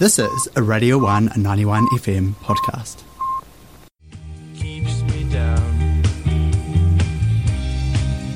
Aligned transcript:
This 0.00 0.18
is 0.18 0.48
a 0.56 0.62
Radio 0.62 0.96
1 0.96 1.32
91 1.36 1.86
FM 1.88 2.32
podcast. 2.36 3.02
keeps 4.56 5.02
me 5.02 5.30
down. 5.30 6.02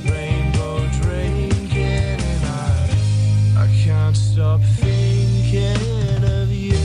Rainbow 0.04 0.86
drinking, 1.00 2.20
and 2.20 2.44
I, 2.44 3.64
I 3.64 3.82
can't 3.82 4.14
stop 4.14 4.60
thinking 4.60 6.22
of 6.22 6.52
you. 6.52 6.76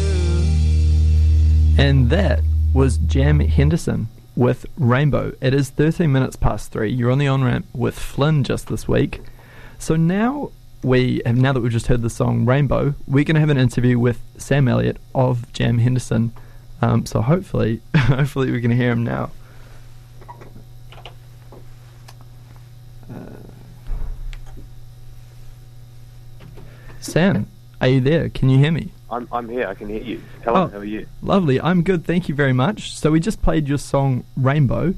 And 1.77 2.09
that 2.09 2.39
was 2.73 2.99
Jam 2.99 3.41
Henderson 3.41 4.07
with 4.37 4.65
Rainbow. 4.77 5.33
It 5.41 5.53
is 5.53 5.71
13 5.71 6.09
minutes 6.09 6.37
past 6.37 6.71
three. 6.71 6.89
You're 6.89 7.11
on 7.11 7.17
the 7.17 7.27
on 7.27 7.43
ramp 7.43 7.65
with 7.73 7.99
Flynn 7.99 8.45
just 8.45 8.69
this 8.69 8.87
week. 8.87 9.23
So 9.77 9.97
now 9.97 10.51
we 10.83 11.21
have, 11.25 11.35
now 11.35 11.53
that 11.53 11.61
we've 11.61 11.71
just 11.71 11.87
heard 11.87 12.01
the 12.01 12.09
song 12.09 12.45
Rainbow, 12.45 12.93
we're 13.07 13.23
going 13.23 13.35
to 13.35 13.39
have 13.41 13.49
an 13.49 13.57
interview 13.57 13.99
with 13.99 14.21
Sam 14.37 14.67
Elliott 14.67 14.97
of 15.13 15.51
Jam 15.53 15.79
Henderson. 15.79 16.31
Um, 16.81 17.05
so 17.05 17.21
hopefully, 17.21 17.81
hopefully 17.95 18.51
we 18.51 18.61
can 18.61 18.71
hear 18.71 18.91
him 18.91 19.03
now. 19.03 19.31
Sam, 27.01 27.47
are 27.81 27.87
you 27.87 28.01
there? 28.01 28.29
Can 28.29 28.49
you 28.49 28.59
hear 28.59 28.71
me? 28.71 28.91
I'm, 29.09 29.27
I'm 29.31 29.49
here. 29.49 29.67
I 29.67 29.73
can 29.73 29.89
hear 29.89 30.01
you. 30.01 30.21
Hello. 30.43 30.63
Oh. 30.63 30.67
How 30.67 30.77
are 30.77 30.85
you? 30.85 31.07
Lovely. 31.21 31.59
I'm 31.59 31.81
good. 31.81 32.05
Thank 32.05 32.29
you 32.29 32.35
very 32.35 32.53
much. 32.53 32.93
So 32.93 33.11
we 33.11 33.19
just 33.19 33.41
played 33.41 33.67
your 33.67 33.77
song 33.77 34.23
Rainbow 34.35 34.93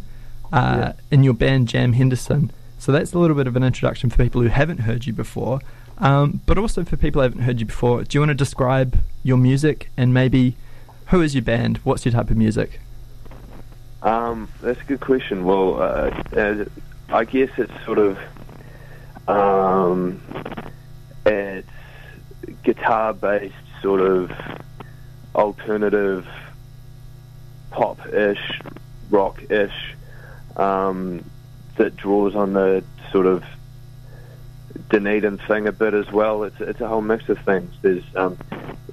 uh, 0.51 0.93
in 1.09 1.23
your 1.23 1.33
band 1.33 1.67
Jam 1.67 1.93
Henderson. 1.93 2.51
So 2.81 2.91
that's 2.91 3.13
a 3.13 3.19
little 3.19 3.35
bit 3.35 3.45
of 3.45 3.55
an 3.55 3.61
introduction 3.61 4.09
for 4.09 4.17
people 4.17 4.41
who 4.41 4.47
haven't 4.47 4.79
heard 4.79 5.05
you 5.05 5.13
before. 5.13 5.59
Um, 5.99 6.41
but 6.47 6.57
also 6.57 6.83
for 6.83 6.97
people 6.97 7.21
who 7.21 7.29
haven't 7.29 7.43
heard 7.43 7.59
you 7.59 7.67
before, 7.67 8.03
do 8.03 8.17
you 8.17 8.21
want 8.21 8.31
to 8.31 8.33
describe 8.33 8.97
your 9.21 9.37
music 9.37 9.91
and 9.95 10.11
maybe 10.11 10.55
who 11.09 11.21
is 11.21 11.35
your 11.35 11.43
band? 11.43 11.77
What's 11.83 12.05
your 12.05 12.11
type 12.13 12.31
of 12.31 12.37
music? 12.37 12.79
Um, 14.01 14.49
that's 14.63 14.81
a 14.81 14.83
good 14.85 14.99
question. 14.99 15.45
Well, 15.45 15.79
uh, 15.79 16.65
I 17.09 17.23
guess 17.23 17.51
it's 17.55 17.85
sort 17.85 17.99
of 17.99 18.17
um, 19.27 20.19
it's 21.23 21.67
guitar-based, 22.63 23.53
sort 23.83 24.01
of 24.01 24.31
alternative 25.35 26.27
pop-ish, 27.69 28.59
rock-ish 29.11 29.95
um, 30.57 31.23
that 31.77 31.95
draws 31.95 32.35
on 32.35 32.53
the 32.53 32.83
sort 33.11 33.25
of 33.25 33.43
Dunedin 34.89 35.37
thing 35.39 35.67
a 35.67 35.71
bit 35.71 35.93
as 35.93 36.11
well. 36.11 36.43
It's 36.43 36.59
it's 36.59 36.81
a 36.81 36.87
whole 36.87 37.01
mix 37.01 37.27
of 37.29 37.39
things. 37.39 37.71
There's 37.81 38.03
um, 38.15 38.37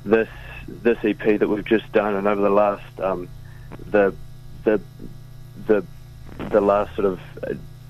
this 0.04 0.28
this 0.68 0.98
EP 1.02 1.38
that 1.38 1.48
we've 1.48 1.64
just 1.64 1.90
done, 1.92 2.14
and 2.14 2.26
over 2.26 2.40
the 2.40 2.50
last 2.50 3.00
um, 3.00 3.28
the 3.90 4.14
the 4.64 4.80
the 5.66 5.84
the 6.50 6.60
last 6.60 6.94
sort 6.94 7.06
of 7.06 7.20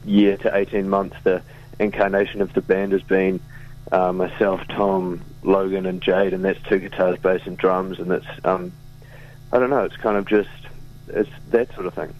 year 0.04 0.36
to 0.38 0.56
eighteen 0.56 0.88
months, 0.88 1.16
the 1.24 1.42
incarnation 1.78 2.40
of 2.42 2.52
the 2.52 2.60
band 2.60 2.92
has 2.92 3.02
been 3.02 3.40
uh, 3.92 4.12
myself, 4.12 4.60
Tom, 4.68 5.22
Logan, 5.42 5.86
and 5.86 6.02
Jade, 6.02 6.34
and 6.34 6.44
that's 6.44 6.60
two 6.68 6.78
guitars, 6.78 7.18
bass, 7.18 7.42
and 7.46 7.56
drums, 7.56 7.98
and 7.98 8.10
that's 8.10 8.26
um, 8.44 8.72
I 9.52 9.58
don't 9.58 9.70
know, 9.70 9.84
it's 9.84 9.96
kind 9.96 10.16
of 10.16 10.26
just 10.26 10.50
it's 11.08 11.30
that 11.50 11.72
sort 11.74 11.86
of 11.86 11.94
thing. 11.94 12.14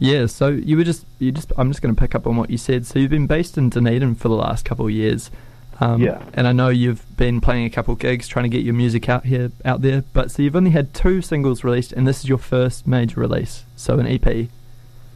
Yeah, 0.00 0.26
so 0.26 0.48
you 0.48 0.76
were 0.78 0.84
just 0.84 1.04
you 1.18 1.30
just 1.30 1.52
I'm 1.56 1.70
just 1.70 1.82
going 1.82 1.94
to 1.94 2.00
pick 2.00 2.14
up 2.14 2.26
on 2.26 2.36
what 2.36 2.50
you 2.50 2.56
said. 2.58 2.86
So 2.86 2.98
you've 2.98 3.10
been 3.10 3.26
based 3.28 3.56
in 3.58 3.68
Dunedin 3.70 4.14
for 4.16 4.28
the 4.28 4.34
last 4.34 4.64
couple 4.64 4.86
of 4.86 4.92
years. 4.92 5.30
Um, 5.78 6.02
Yeah. 6.02 6.22
And 6.34 6.48
I 6.48 6.52
know 6.52 6.68
you've 6.68 7.04
been 7.16 7.40
playing 7.40 7.66
a 7.66 7.70
couple 7.70 7.92
of 7.94 8.00
gigs 8.00 8.26
trying 8.26 8.44
to 8.44 8.48
get 8.48 8.64
your 8.64 8.74
music 8.74 9.08
out 9.08 9.26
here 9.26 9.52
out 9.64 9.82
there, 9.82 10.02
but 10.14 10.30
so 10.30 10.42
you've 10.42 10.56
only 10.56 10.70
had 10.72 10.92
two 10.94 11.20
singles 11.22 11.62
released 11.64 11.92
and 11.92 12.08
this 12.08 12.20
is 12.20 12.28
your 12.28 12.38
first 12.38 12.86
major 12.86 13.20
release. 13.20 13.64
So 13.76 13.98
an 13.98 14.06
EP. 14.06 14.48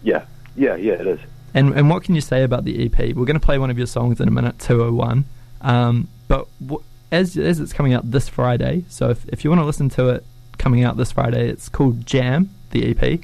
Yeah, 0.02 0.24
yeah, 0.54 0.76
yeah, 0.76 0.92
it 0.94 1.06
is. 1.06 1.20
And 1.54 1.72
and 1.72 1.88
what 1.88 2.04
can 2.04 2.14
you 2.14 2.20
say 2.20 2.42
about 2.44 2.64
the 2.64 2.84
EP? 2.84 2.98
We're 3.16 3.24
going 3.24 3.40
to 3.40 3.46
play 3.46 3.58
one 3.58 3.70
of 3.70 3.78
your 3.78 3.86
songs 3.86 4.20
in 4.20 4.28
a 4.28 4.30
minute, 4.30 4.58
201. 4.58 5.24
Um, 5.62 6.08
but 6.28 6.46
w- 6.60 6.82
as 7.10 7.36
as 7.38 7.58
it's 7.60 7.72
coming 7.72 7.94
out 7.94 8.10
this 8.10 8.28
Friday, 8.28 8.84
so 8.88 9.08
if 9.08 9.26
if 9.28 9.44
you 9.44 9.50
want 9.50 9.60
to 9.60 9.64
listen 9.64 9.88
to 9.90 10.08
it 10.10 10.24
coming 10.58 10.84
out 10.84 10.96
this 10.98 11.12
Friday, 11.12 11.48
it's 11.48 11.68
called 11.70 12.04
Jam, 12.04 12.50
the 12.70 12.90
EP. 12.90 13.20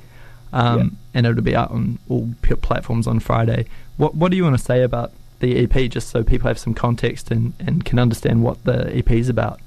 Um, 0.53 0.97
and 1.15 1.27
it'll 1.27 1.43
be 1.43 1.55
out 1.55 1.71
on 1.71 1.99
all 2.09 2.29
p- 2.43 2.55
platforms 2.55 3.07
on 3.07 3.21
Friday. 3.21 3.67
What 3.97 4.15
what 4.15 4.31
do 4.31 4.37
you 4.37 4.45
want 4.45 4.59
to 4.59 4.65
say 4.65 4.83
about 4.83 5.13
the 5.41 5.59
EP, 5.59 5.91
just 5.91 6.11
so 6.11 6.23
people 6.23 6.49
have 6.49 6.59
some 6.59 6.75
context 6.75 7.31
and, 7.31 7.55
and 7.59 7.85
can 7.85 7.99
understand 7.99 8.43
what 8.43 8.63
the 8.65 8.95
EP 8.97 9.11
is 9.11 9.29
about? 9.29 9.61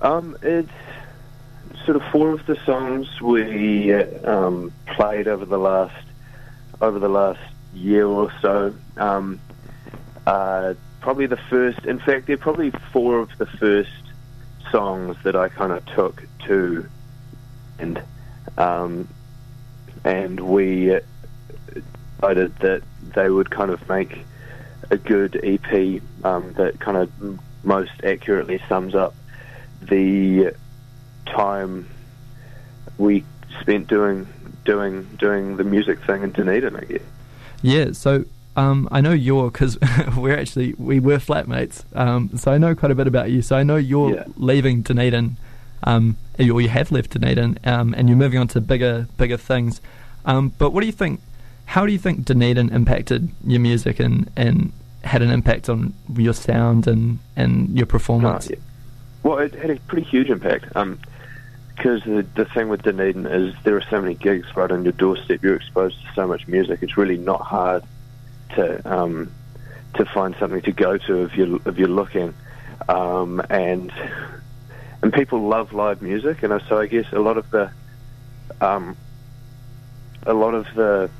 Um, 0.00 0.36
it's 0.42 0.70
sort 1.84 1.96
of 1.96 2.02
four 2.10 2.30
of 2.30 2.44
the 2.46 2.56
songs 2.64 3.20
we 3.20 3.92
um, 3.92 4.72
played 4.86 5.28
over 5.28 5.44
the 5.44 5.58
last 5.58 6.06
over 6.80 6.98
the 6.98 7.08
last 7.08 7.40
year 7.74 8.06
or 8.06 8.32
so. 8.40 8.74
Um, 8.96 9.40
uh, 10.26 10.74
probably 11.00 11.26
the 11.26 11.36
first. 11.36 11.84
In 11.84 11.98
fact, 11.98 12.26
they're 12.26 12.36
probably 12.36 12.70
four 12.92 13.18
of 13.18 13.36
the 13.38 13.46
first 13.46 13.90
songs 14.70 15.16
that 15.24 15.36
I 15.36 15.48
kind 15.48 15.72
of 15.72 15.84
took 15.86 16.22
to, 16.46 16.88
and 17.78 18.02
um, 18.58 19.08
and 20.04 20.40
we 20.40 20.94
uh, 20.94 21.00
decided 22.16 22.56
that 22.58 22.82
they 23.14 23.28
would 23.28 23.50
kind 23.50 23.70
of 23.70 23.86
make 23.88 24.18
a 24.90 24.96
good 24.96 25.38
EP 25.42 26.02
um, 26.24 26.52
that 26.54 26.78
kind 26.80 26.96
of 26.96 27.10
most 27.64 27.92
accurately 28.04 28.60
sums 28.68 28.94
up 28.94 29.14
the 29.82 30.54
time 31.26 31.88
we 32.98 33.24
spent 33.60 33.86
doing 33.88 34.26
doing 34.64 35.04
doing 35.18 35.56
the 35.56 35.64
music 35.64 36.00
thing 36.04 36.22
in 36.22 36.32
Dunedin, 36.32 36.76
I 36.76 36.80
guess. 36.84 37.02
Yeah, 37.62 37.92
so 37.92 38.24
um, 38.56 38.88
I 38.90 39.00
know 39.00 39.12
you're 39.12 39.50
because 39.50 39.78
we're 40.16 40.36
actually 40.38 40.74
we 40.78 41.00
were 41.00 41.18
flatmates. 41.18 41.84
Um, 41.96 42.30
so 42.36 42.52
I 42.52 42.58
know 42.58 42.74
quite 42.74 42.92
a 42.92 42.94
bit 42.94 43.06
about 43.06 43.30
you. 43.30 43.42
So 43.42 43.56
I 43.56 43.62
know 43.62 43.76
you're 43.76 44.14
Yeah. 44.14 44.24
leaving 44.36 44.82
Dunedin, 44.82 45.36
um, 45.84 46.16
or 46.38 46.60
you 46.60 46.68
have 46.68 46.92
left 46.92 47.10
Dunedin, 47.10 47.58
um, 47.64 47.94
and 47.96 48.08
you're 48.08 48.18
moving 48.18 48.38
on 48.38 48.48
to 48.48 48.60
bigger 48.60 49.06
bigger 49.16 49.36
things. 49.36 49.80
Um, 50.24 50.52
but 50.58 50.70
what 50.70 50.80
do 50.80 50.86
you 50.86 50.92
think? 50.92 51.20
How 51.66 51.86
do 51.86 51.92
you 51.92 51.98
think 51.98 52.24
Dunedin 52.24 52.70
impacted 52.70 53.30
your 53.46 53.60
music 53.60 54.00
and, 54.00 54.30
and 54.36 54.72
had 55.04 55.22
an 55.22 55.30
impact 55.30 55.68
on 55.68 55.94
your 56.16 56.34
sound 56.34 56.86
and, 56.86 57.20
and 57.36 57.76
your 57.76 57.86
performance? 57.86 58.50
Uh. 58.50 58.56
Well, 59.22 59.38
it 59.38 59.54
had 59.54 59.70
a 59.70 59.76
pretty 59.76 60.02
huge 60.02 60.30
impact. 60.30 60.64
because 61.76 62.02
the, 62.04 62.26
the 62.34 62.44
thing 62.46 62.68
with 62.68 62.82
Dunedin 62.82 63.26
is 63.26 63.54
there 63.64 63.76
are 63.76 63.84
so 63.88 64.00
many 64.00 64.14
gigs 64.14 64.48
right 64.56 64.70
on 64.70 64.82
your 64.82 64.92
doorstep. 64.92 65.42
You're 65.42 65.56
exposed 65.56 66.00
to 66.02 66.14
so 66.14 66.26
much 66.26 66.48
music. 66.48 66.82
It's 66.82 66.96
really 66.96 67.18
not 67.18 67.42
hard 67.42 67.84
to 68.54 68.92
um, 68.92 69.32
to 69.94 70.04
find 70.06 70.34
something 70.36 70.62
to 70.62 70.72
go 70.72 70.96
to 70.98 71.24
if 71.24 71.36
you 71.36 71.60
if 71.66 71.78
you're 71.78 71.88
looking. 71.88 72.34
Um, 72.88 73.42
and 73.50 73.92
and 75.02 75.12
people 75.12 75.40
love 75.48 75.72
live 75.72 76.02
music, 76.02 76.42
and 76.42 76.60
so 76.68 76.78
I 76.78 76.86
guess 76.86 77.06
a 77.12 77.18
lot 77.18 77.36
of 77.38 77.50
the 77.50 77.70
um, 78.60 78.96
a 80.26 80.34
lot 80.34 80.54
of 80.54 80.66
the 80.74 81.10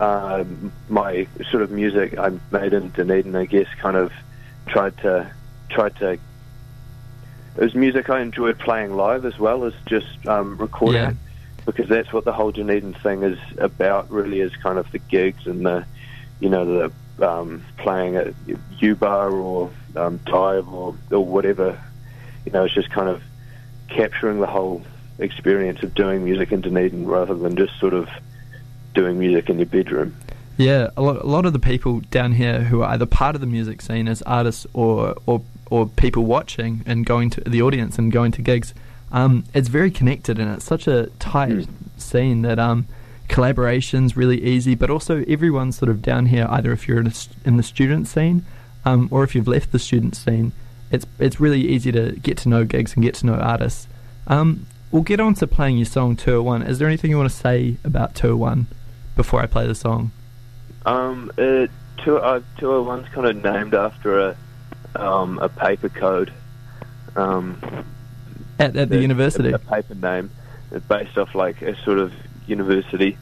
uh, 0.00 0.44
my 0.88 1.26
sort 1.50 1.62
of 1.62 1.70
music 1.70 2.18
I 2.18 2.32
made 2.50 2.72
in 2.72 2.90
Dunedin, 2.90 3.36
I 3.36 3.44
guess, 3.44 3.68
kind 3.80 3.96
of 3.96 4.12
tried 4.66 4.96
to 4.98 5.30
tried 5.68 5.96
to. 5.96 6.12
It 6.12 6.20
was 7.56 7.74
music 7.74 8.08
I 8.08 8.20
enjoyed 8.20 8.58
playing 8.58 8.96
live 8.96 9.24
as 9.26 9.38
well 9.38 9.64
as 9.64 9.74
just 9.86 10.26
um, 10.26 10.56
recording 10.56 11.02
Yeah. 11.02 11.12
because 11.66 11.86
that's 11.88 12.10
what 12.12 12.24
the 12.24 12.32
whole 12.32 12.50
Dunedin 12.50 12.94
thing 12.94 13.22
is 13.22 13.38
about. 13.58 14.10
Really, 14.10 14.40
is 14.40 14.54
kind 14.56 14.78
of 14.78 14.90
the 14.90 14.98
gigs 14.98 15.46
and 15.46 15.64
the, 15.66 15.84
you 16.40 16.48
know, 16.48 16.64
the 16.64 16.92
um, 17.20 17.62
playing 17.78 18.16
at 18.16 18.34
U 18.78 18.94
Bar 18.94 19.30
or 19.30 19.70
um, 19.96 20.18
Dive 20.24 20.68
or 20.68 20.94
or 21.10 21.24
whatever. 21.24 21.80
You 22.46 22.52
know, 22.52 22.64
it's 22.64 22.74
just 22.74 22.90
kind 22.90 23.08
of 23.08 23.22
capturing 23.88 24.40
the 24.40 24.46
whole 24.46 24.82
experience 25.18 25.82
of 25.82 25.94
doing 25.94 26.24
music 26.24 26.50
in 26.52 26.60
Dunedin 26.62 27.06
rather 27.06 27.34
than 27.34 27.56
just 27.56 27.78
sort 27.78 27.94
of 27.94 28.08
doing 28.94 29.18
music 29.18 29.48
in 29.48 29.58
your 29.58 29.66
bedroom. 29.66 30.16
Yeah, 30.56 30.90
a 30.96 31.02
lot, 31.02 31.16
a 31.16 31.26
lot 31.26 31.46
of 31.46 31.52
the 31.52 31.58
people 31.58 32.00
down 32.10 32.32
here 32.32 32.60
who 32.62 32.82
are 32.82 32.90
either 32.90 33.06
part 33.06 33.34
of 33.34 33.40
the 33.40 33.46
music 33.46 33.80
scene 33.80 34.06
as 34.08 34.22
artists 34.22 34.66
or 34.72 35.14
or, 35.26 35.42
or 35.70 35.86
people 35.86 36.24
watching 36.24 36.82
and 36.86 37.06
going 37.06 37.30
to 37.30 37.40
the 37.42 37.62
audience 37.62 37.98
and 37.98 38.12
going 38.12 38.32
to 38.32 38.42
gigs, 38.42 38.74
um, 39.12 39.44
it's 39.54 39.68
very 39.68 39.90
connected 39.90 40.38
and 40.38 40.52
it's 40.54 40.64
such 40.64 40.86
a 40.86 41.06
tight 41.18 41.50
Mm. 41.50 41.68
scene 41.96 42.42
that 42.42 42.58
um, 42.58 42.86
collaboration's 43.32 44.16
really 44.16 44.40
easy. 44.42 44.76
But 44.76 44.90
also 44.90 45.24
everyone's 45.26 45.76
sort 45.76 45.88
of 45.88 46.02
down 46.02 46.26
here 46.26 46.46
either 46.50 46.70
if 46.70 46.86
you're 46.86 47.00
in, 47.00 47.08
a, 47.08 47.12
st- 47.12 47.36
in 47.44 47.56
the 47.56 47.62
student 47.62 48.06
scene 48.06 48.44
um, 48.84 49.08
or 49.10 49.24
if 49.24 49.34
you've 49.34 49.48
left 49.48 49.72
the 49.72 49.78
student 49.78 50.14
scene, 50.14 50.52
it's 50.90 51.06
it's 51.18 51.40
really 51.40 51.62
easy 51.62 51.90
to 51.90 52.12
get 52.12 52.36
to 52.38 52.48
know 52.48 52.64
gigs 52.64 52.94
and 52.94 53.02
get 53.02 53.14
to 53.16 53.26
know 53.26 53.34
artists. 53.34 53.88
Um, 54.26 54.66
we'll 54.90 55.02
get 55.02 55.18
on 55.18 55.34
to 55.34 55.46
playing 55.46 55.78
your 55.78 55.86
song 55.86 56.14
Tour 56.14 56.42
One. 56.42 56.62
Is 56.62 56.78
there 56.78 56.86
anything 56.86 57.10
you 57.10 57.16
want 57.16 57.30
to 57.30 57.36
say 57.36 57.76
about 57.82 58.14
Tour 58.14 58.36
One 58.36 58.66
before 59.16 59.40
I 59.40 59.46
play 59.46 59.66
the 59.66 59.74
song? 59.74 60.12
Um, 60.84 61.30
uh, 61.38 61.66
two, 61.98 62.18
uh, 62.18 62.40
201's 62.58 63.08
kind 63.10 63.26
of 63.26 63.42
named 63.42 63.74
after 63.74 64.18
a 64.20 64.36
um, 64.94 65.38
a 65.38 65.48
paper 65.48 65.88
code 65.88 66.32
um, 67.16 67.58
At, 68.58 68.76
at 68.76 68.90
the 68.90 69.00
university. 69.00 69.52
A, 69.52 69.58
paper 69.58 69.94
name 69.94 70.30
based 70.88 71.16
off 71.16 71.34
like 71.34 71.62
a 71.62 71.76
sort 71.82 71.98
of 71.98 72.12
university, 72.46 73.16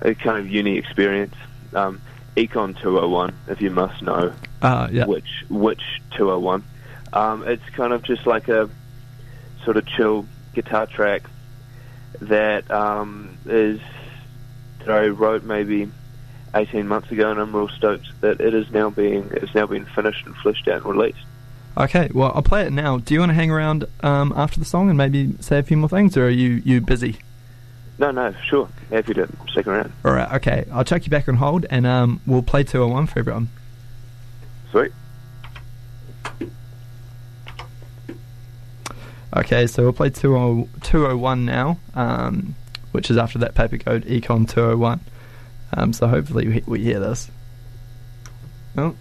a 0.00 0.14
kind 0.14 0.38
of 0.38 0.48
uni 0.48 0.76
experience. 0.78 1.34
Um, 1.74 2.00
Econ 2.36 2.78
201, 2.80 3.34
if 3.48 3.60
you 3.60 3.70
must 3.70 4.02
know 4.02 4.32
Uh, 4.62 4.88
yeah. 4.90 5.04
which 5.06 5.44
which 5.48 5.82
201. 6.16 6.62
Um, 7.12 7.46
it's 7.46 7.68
kind 7.70 7.92
of 7.92 8.02
just 8.02 8.26
like 8.26 8.48
a 8.48 8.70
sort 9.64 9.76
of 9.76 9.86
chill 9.86 10.26
guitar 10.54 10.86
track 10.86 11.22
that 12.20 12.70
um, 12.70 13.36
is 13.46 13.80
that 14.78 14.90
I 14.90 15.08
wrote 15.08 15.42
maybe 15.42 15.90
18 16.54 16.86
months 16.86 17.10
ago, 17.10 17.30
and 17.30 17.40
I'm 17.40 17.54
real 17.54 17.68
stoked 17.68 18.08
that 18.20 18.40
it 18.40 18.54
is 18.54 18.70
now 18.70 18.90
being 18.90 19.28
it's 19.32 19.54
now 19.54 19.66
been 19.66 19.84
finished 19.86 20.24
and 20.26 20.34
fleshed 20.36 20.68
out 20.68 20.84
and 20.84 20.96
released. 20.96 21.18
Okay, 21.76 22.10
well, 22.12 22.32
I'll 22.34 22.42
play 22.42 22.62
it 22.66 22.72
now. 22.72 22.98
Do 22.98 23.14
you 23.14 23.20
want 23.20 23.30
to 23.30 23.34
hang 23.34 23.50
around 23.50 23.84
um, 24.02 24.32
after 24.36 24.58
the 24.58 24.66
song 24.66 24.88
and 24.88 24.98
maybe 24.98 25.34
say 25.40 25.58
a 25.58 25.62
few 25.62 25.76
more 25.76 25.88
things, 25.88 26.16
or 26.16 26.26
are 26.26 26.30
you, 26.30 26.62
you 26.64 26.80
busy? 26.80 27.18
No, 28.00 28.10
no, 28.10 28.32
sure, 28.46 28.66
happy 28.90 29.12
to 29.12 29.28
stick 29.50 29.66
around. 29.66 29.92
All 30.06 30.12
right, 30.14 30.32
okay. 30.36 30.64
I'll 30.72 30.84
chuck 30.84 31.04
you 31.04 31.10
back 31.10 31.28
on 31.28 31.34
hold 31.34 31.66
and 31.68 31.86
um, 31.86 32.22
we'll 32.26 32.42
play 32.42 32.64
201 32.64 33.08
for 33.08 33.18
everyone. 33.18 33.50
Sweet. 34.70 34.90
Okay, 39.36 39.66
so 39.66 39.82
we'll 39.82 39.92
play 39.92 40.08
20, 40.08 40.66
201 40.80 41.44
now, 41.44 41.78
um, 41.92 42.54
which 42.92 43.10
is 43.10 43.18
after 43.18 43.38
that 43.40 43.54
paper 43.54 43.76
code 43.76 44.06
Econ 44.06 44.48
201. 44.48 45.00
Um, 45.74 45.92
so 45.92 46.08
hopefully 46.08 46.48
we, 46.48 46.62
we 46.66 46.82
hear 46.82 47.00
this. 47.00 47.30
Oh. 48.78 48.94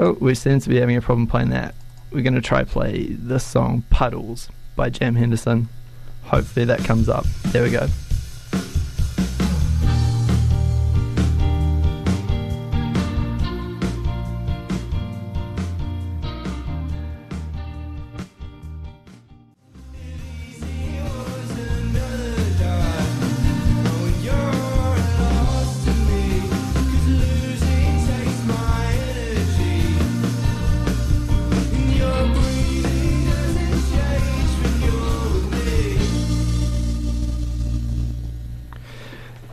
Oh, 0.00 0.16
we 0.20 0.34
seem 0.34 0.58
to 0.58 0.68
be 0.68 0.80
having 0.80 0.96
a 0.96 1.00
problem 1.00 1.28
playing 1.28 1.50
that. 1.50 1.72
We're 2.10 2.22
going 2.22 2.34
to 2.34 2.40
try 2.40 2.64
play 2.64 3.08
this 3.08 3.44
song, 3.44 3.84
Puddles, 3.90 4.48
by 4.74 4.90
Jam 4.90 5.16
Henderson. 5.16 5.68
Hopefully 6.24 6.64
that 6.66 6.80
comes 6.80 7.08
up. 7.08 7.24
There 7.46 7.62
we 7.62 7.70
go. 7.70 7.88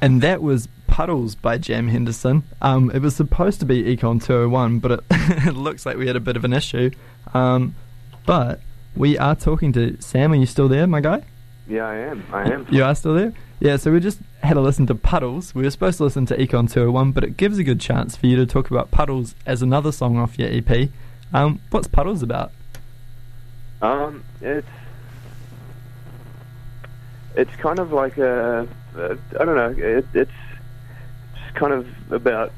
And 0.03 0.21
that 0.21 0.41
was 0.41 0.67
Puddles 0.85 1.33
by 1.33 1.57
Jam 1.57 1.87
Henderson. 1.87 2.43
Um, 2.61 2.91
it 2.93 3.01
was 3.01 3.15
supposed 3.15 3.61
to 3.61 3.65
be 3.65 3.83
Econ 3.83 4.21
201, 4.21 4.79
but 4.79 4.91
it, 4.91 4.99
it 5.47 5.55
looks 5.55 5.85
like 5.85 5.95
we 5.95 6.07
had 6.07 6.17
a 6.17 6.19
bit 6.19 6.35
of 6.35 6.43
an 6.43 6.51
issue. 6.51 6.91
Um, 7.33 7.73
but 8.25 8.59
we 8.97 9.17
are 9.17 9.33
talking 9.33 9.71
to 9.71 9.95
Sam. 10.01 10.33
Are 10.33 10.35
you 10.35 10.45
still 10.45 10.67
there, 10.67 10.87
my 10.87 10.99
guy? 10.99 11.23
Yeah, 11.69 11.87
I 11.87 11.95
am. 11.95 12.23
I 12.33 12.51
am. 12.51 12.67
You 12.69 12.83
are 12.83 12.93
still 12.95 13.15
there? 13.15 13.33
Yeah, 13.61 13.77
so 13.77 13.93
we 13.93 14.01
just 14.01 14.19
had 14.41 14.57
a 14.57 14.59
listen 14.59 14.85
to 14.87 14.95
Puddles. 14.95 15.55
We 15.55 15.63
were 15.63 15.71
supposed 15.71 15.99
to 15.99 16.03
listen 16.03 16.25
to 16.25 16.37
Econ 16.37 16.69
201, 16.69 17.13
but 17.13 17.23
it 17.23 17.37
gives 17.37 17.57
a 17.57 17.63
good 17.63 17.79
chance 17.79 18.17
for 18.17 18.27
you 18.27 18.35
to 18.35 18.45
talk 18.45 18.69
about 18.69 18.91
Puddles 18.91 19.35
as 19.45 19.61
another 19.61 19.93
song 19.93 20.17
off 20.17 20.37
your 20.37 20.49
EP. 20.49 20.89
Um, 21.33 21.61
what's 21.71 21.87
Puddles 21.87 22.21
about? 22.21 22.51
Um, 23.81 24.25
it's 24.41 24.67
it's 27.37 27.55
kind 27.55 27.79
of 27.79 27.93
like 27.93 28.17
a, 28.17 28.67
a 28.95 29.17
I 29.39 29.45
don't 29.45 29.55
know. 29.55 29.75
It, 29.77 30.05
it's 30.13 30.31
just 31.35 31.55
kind 31.55 31.73
of 31.73 31.87
about 32.11 32.51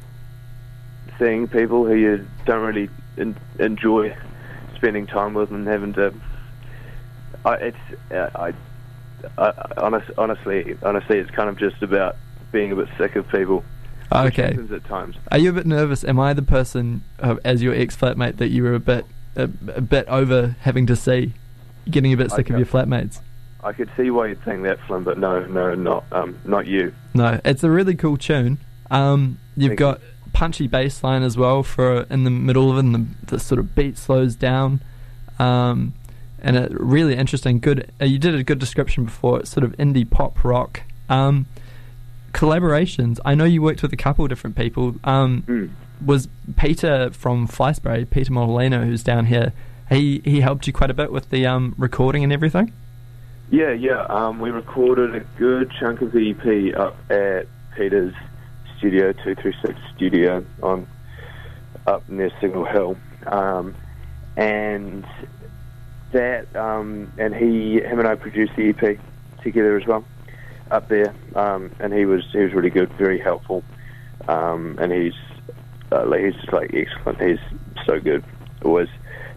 seeing 1.17 1.47
people 1.47 1.85
who 1.85 1.95
you 1.95 2.27
don't 2.45 2.65
really 2.65 2.89
en- 3.17 3.37
enjoy 3.59 4.15
spending 4.75 5.07
time 5.07 5.33
with 5.33 5.51
and 5.51 5.67
having 5.67 5.93
to. 5.93 6.13
I, 7.45 7.53
it's 7.55 7.77
uh, 8.11 8.29
I, 8.35 8.53
I 9.37 9.53
honest, 9.77 10.11
honestly 10.17 10.77
honestly 10.83 11.19
it's 11.19 11.31
kind 11.31 11.49
of 11.49 11.57
just 11.57 11.81
about 11.81 12.15
being 12.51 12.71
a 12.71 12.75
bit 12.75 12.89
sick 12.97 13.15
of 13.15 13.27
people. 13.29 13.63
Okay. 14.11 14.57
at 14.71 14.85
times. 14.85 15.15
Are 15.31 15.37
you 15.37 15.49
a 15.49 15.53
bit 15.53 15.65
nervous? 15.65 16.03
Am 16.03 16.19
I 16.19 16.33
the 16.33 16.43
person, 16.43 17.03
uh, 17.19 17.35
as 17.43 17.61
your 17.61 17.73
ex 17.73 17.95
flatmate, 17.95 18.37
that 18.37 18.49
you 18.49 18.63
were 18.63 18.75
a 18.75 18.79
bit 18.79 19.05
a, 19.35 19.43
a 19.43 19.81
bit 19.81 20.07
over 20.07 20.55
having 20.61 20.85
to 20.87 20.95
see, 20.95 21.33
getting 21.89 22.13
a 22.13 22.17
bit 22.17 22.31
sick 22.31 22.49
of 22.49 22.57
your 22.57 22.67
flatmates? 22.67 23.19
I 23.65 23.73
could 23.73 23.89
see 23.97 24.11
why 24.11 24.27
you'd 24.27 24.43
think 24.45 24.63
that, 24.63 24.79
Flynn, 24.87 25.03
but 25.03 25.17
no, 25.17 25.45
no, 25.47 25.73
not 25.75 26.05
um, 26.11 26.37
not 26.45 26.67
you. 26.67 26.93
No, 27.13 27.39
it's 27.43 27.63
a 27.63 27.69
really 27.69 27.95
cool 27.95 28.15
tune. 28.15 28.59
Um, 28.91 29.39
you've 29.57 29.71
Thank 29.71 29.79
got 29.79 30.01
punchy 30.33 30.67
bass 30.67 31.03
line 31.03 31.23
as 31.23 31.35
well 31.37 31.63
for 31.63 32.01
in 32.09 32.23
the 32.25 32.29
middle 32.29 32.69
of 32.71 32.77
it, 32.77 32.81
and 32.81 32.93
the, 32.95 33.05
the 33.35 33.39
sort 33.39 33.59
of 33.59 33.73
beat 33.75 33.97
slows 33.97 34.35
down. 34.35 34.81
Um, 35.39 35.93
and 36.41 36.55
a 36.57 36.67
really 36.71 37.15
interesting, 37.15 37.59
good. 37.59 37.91
Uh, 37.99 38.05
you 38.05 38.19
did 38.19 38.35
a 38.35 38.43
good 38.43 38.59
description 38.59 39.05
before. 39.05 39.39
It's 39.39 39.49
sort 39.49 39.63
of 39.63 39.71
indie 39.77 40.07
pop 40.09 40.43
rock. 40.43 40.81
Um, 41.09 41.47
collaborations. 42.33 43.19
I 43.25 43.33
know 43.35 43.45
you 43.45 43.61
worked 43.61 43.81
with 43.81 43.93
a 43.93 43.97
couple 43.97 44.25
of 44.25 44.29
different 44.29 44.55
people. 44.55 44.95
Um, 45.03 45.43
Mm. 45.47 45.69
was 46.05 46.27
Peter 46.57 47.09
from 47.11 47.47
Flyspray, 47.47 48.09
Peter 48.09 48.31
Molino, 48.31 48.83
who's 48.85 49.03
down 49.03 49.25
here. 49.27 49.53
He 49.89 50.21
he 50.25 50.41
helped 50.41 50.67
you 50.67 50.73
quite 50.73 50.91
a 50.91 50.93
bit 50.93 51.11
with 51.11 51.29
the 51.29 51.45
um, 51.47 51.73
recording 51.77 52.23
and 52.23 52.33
everything. 52.33 52.73
Yeah, 53.51 53.71
yeah. 53.71 54.05
Um, 54.09 54.39
we 54.39 54.49
recorded 54.49 55.15
a 55.15 55.19
good 55.37 55.71
chunk 55.79 56.01
of 56.01 56.11
the 56.11 56.31
EP 56.31 56.77
up 56.77 56.95
at 57.11 57.47
Peter's 57.75 58.13
studio, 58.77 59.13
two 59.13 59.35
three 59.35 59.53
six 59.61 59.79
studio 59.95 60.43
on 60.63 60.87
up 61.85 62.07
near 62.09 62.31
Signal 62.41 62.65
Hill, 62.65 62.97
um, 63.27 63.75
and 64.35 65.05
that 66.11 66.53
um, 66.55 67.11
and 67.19 67.35
he 67.35 67.81
him 67.81 67.99
and 67.99 68.07
I 68.07 68.15
produced 68.15 68.53
the 68.55 68.69
EP 68.69 68.99
together 69.43 69.77
as 69.77 69.85
well 69.85 70.03
up 70.71 70.87
there, 70.87 71.13
um, 71.35 71.71
and 71.79 71.93
he 71.93 72.05
was 72.05 72.23
he 72.31 72.39
was 72.39 72.51
really 72.53 72.71
good, 72.71 72.91
very 72.93 73.19
helpful, 73.19 73.63
um, 74.27 74.75
and 74.81 74.91
he's 74.91 75.13
uh, 75.91 76.09
he's 76.13 76.33
just 76.33 76.51
like 76.51 76.73
excellent. 76.73 77.21
He's 77.21 77.85
so 77.85 77.99
good. 77.99 78.23
Always 78.63 78.89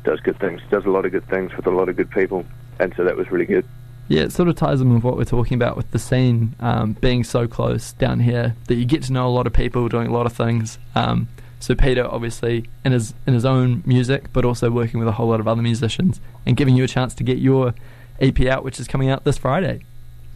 does 0.05 0.21
good 0.21 0.41
things. 0.41 0.63
Does 0.71 0.87
a 0.87 0.91
lot 0.91 1.05
of 1.05 1.13
good 1.13 1.29
things 1.29 1.55
with 1.55 1.67
a 1.67 1.71
lot 1.71 1.91
of 1.91 1.97
good 1.97 2.11
people, 2.11 2.47
and 2.81 2.95
so 2.97 3.05
that 3.05 3.15
was 3.15 3.31
really 3.31 3.45
good. 3.45 3.67
Yeah, 4.09 4.23
it 4.23 4.33
sort 4.33 4.49
of 4.49 4.57
ties 4.57 4.81
in 4.81 4.93
with 4.93 5.05
what 5.05 5.17
we're 5.17 5.25
talking 5.25 5.55
about 5.55 5.77
with 5.77 5.91
the 5.91 5.99
scene 5.99 6.55
um, 6.61 6.95
being 6.95 7.25
so 7.25 7.47
close 7.47 7.93
down 7.93 8.21
here 8.21 8.57
that 8.67 8.75
you 8.75 8.87
get 8.87 9.03
to 9.05 9.13
know 9.13 9.29
a 9.29 9.31
lot 9.31 9.47
of 9.47 9.53
people 9.53 9.87
doing 9.89 10.09
a 10.09 10.13
lot 10.13 10.25
of 10.25 10.33
things. 10.33 10.79
Um, 10.95 11.29
so 11.61 11.75
Peter, 11.75 12.07
obviously, 12.07 12.65
in 12.85 12.93
his 12.93 13.15
in 13.27 13.35
his 13.35 13.45
own 13.45 13.83
music, 13.85 14.33
but 14.33 14.45
also 14.45 14.71
working 14.71 14.99
with 14.99 15.09
a 15.09 15.13
whole 15.13 15.29
lot 15.29 15.41
of 15.41 15.49
other 15.49 15.61
musicians 15.61 16.21
and 16.47 16.57
giving 16.57 16.75
you 16.75 16.85
a 16.85 16.89
chance 16.89 17.15
to 17.15 17.25
get 17.25 17.39
your 17.39 17.75
EP 18.21 18.41
out, 18.47 18.65
which 18.65 18.81
is 18.81 18.89
coming 18.89 19.11
out 19.11 19.25
this 19.25 19.37
Friday. 19.37 19.83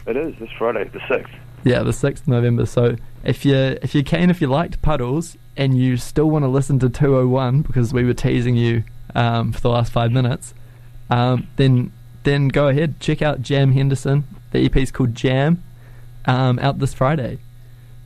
It 0.05 0.17
is 0.17 0.37
this 0.37 0.49
Friday, 0.57 0.89
the 0.89 1.01
sixth. 1.07 1.33
Yeah, 1.63 1.81
the 1.83 1.93
sixth 1.93 2.23
of 2.23 2.27
November. 2.27 2.65
So 2.65 2.97
if 3.23 3.45
you 3.45 3.55
if 3.55 3.95
you 3.95 4.03
can, 4.03 4.29
if 4.29 4.41
you 4.41 4.47
liked 4.47 4.81
Puddles 4.81 5.37
and 5.55 5.77
you 5.77 5.97
still 5.97 6.29
want 6.29 6.43
to 6.43 6.49
listen 6.49 6.79
to 6.79 6.89
201 6.89 7.61
because 7.61 7.93
we 7.93 8.03
were 8.03 8.13
teasing 8.13 8.55
you 8.55 8.83
um, 9.15 9.53
for 9.53 9.61
the 9.61 9.69
last 9.69 9.91
five 9.91 10.11
minutes, 10.11 10.53
um, 11.09 11.47
then 11.55 11.91
then 12.23 12.47
go 12.47 12.67
ahead 12.67 12.99
check 12.99 13.21
out 13.21 13.41
Jam 13.41 13.71
Henderson. 13.73 14.23
The 14.51 14.65
EP 14.65 14.75
is 14.77 14.91
called 14.91 15.15
Jam, 15.15 15.63
um, 16.25 16.59
out 16.59 16.79
this 16.79 16.93
Friday. 16.93 17.39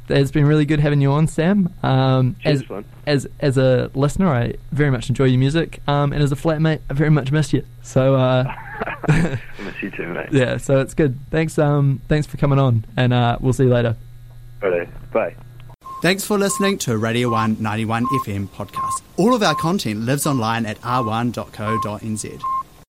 It's 0.09 0.31
been 0.31 0.45
really 0.45 0.65
good 0.65 0.79
having 0.79 1.01
you 1.01 1.11
on, 1.11 1.27
Sam. 1.27 1.73
Um, 1.83 2.37
Cheers, 2.41 2.61
as 2.61 2.65
Flynn. 2.67 2.85
as 3.05 3.27
as 3.41 3.57
a 3.57 3.91
listener, 3.93 4.29
I 4.29 4.53
very 4.71 4.89
much 4.89 5.09
enjoy 5.09 5.25
your 5.25 5.39
music, 5.39 5.81
um, 5.87 6.13
and 6.13 6.23
as 6.23 6.31
a 6.31 6.35
flatmate, 6.35 6.79
I 6.89 6.93
very 6.93 7.09
much 7.09 7.31
miss 7.31 7.51
you. 7.51 7.63
So. 7.81 8.15
Uh, 8.15 8.45
I 9.09 9.39
miss 9.63 9.81
you 9.81 9.91
too, 9.91 10.07
mate. 10.07 10.29
yeah, 10.31 10.57
so 10.57 10.79
it's 10.79 10.93
good. 10.93 11.19
Thanks, 11.29 11.57
um, 11.59 11.99
thanks 12.07 12.25
for 12.27 12.37
coming 12.37 12.57
on, 12.59 12.85
and 12.95 13.11
uh, 13.11 13.37
we'll 13.41 13.51
see 13.53 13.63
you 13.63 13.69
later. 13.69 13.97
Friday. 14.61 14.87
Bye. 15.11 15.35
Thanks 16.01 16.23
for 16.23 16.37
listening 16.37 16.77
to 16.79 16.97
Radio 16.97 17.29
191 17.31 18.05
FM 18.23 18.47
podcast. 18.49 19.01
All 19.17 19.33
of 19.33 19.41
our 19.43 19.55
content 19.55 20.01
lives 20.01 20.25
online 20.27 20.65
at 20.65 20.79
r1.co.nz. 20.81 22.41